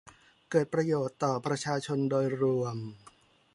[0.51, 2.77] เกิดประโยชน์ต่อประชาชนโดยรวม